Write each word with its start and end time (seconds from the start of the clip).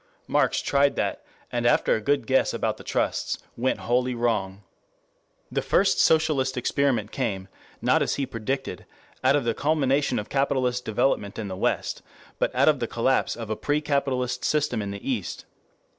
Marx 0.25 0.63
tried 0.63 0.95
that, 0.95 1.23
and 1.51 1.67
after 1.67 1.95
a 1.95 2.01
good 2.01 2.25
guess 2.25 2.55
about 2.55 2.77
the 2.77 2.83
trusts, 2.83 3.37
went 3.55 3.81
wholly 3.81 4.15
wrong. 4.15 4.63
The 5.51 5.61
first 5.61 5.99
socialist 5.99 6.57
experiment 6.57 7.11
came, 7.11 7.47
not 7.83 8.01
as 8.01 8.15
he 8.15 8.25
predicted, 8.25 8.87
out 9.23 9.35
of 9.35 9.43
the 9.43 9.53
culmination 9.53 10.17
of 10.17 10.27
capitalist 10.27 10.85
development 10.85 11.37
in 11.37 11.49
the 11.49 11.55
West, 11.55 12.01
but 12.39 12.49
out 12.55 12.67
of 12.67 12.79
the 12.79 12.87
collapse 12.87 13.35
of 13.35 13.51
a 13.51 13.55
pre 13.55 13.79
capitalist 13.79 14.43
system 14.43 14.81
in 14.81 14.89
the 14.89 15.07
East. 15.07 15.45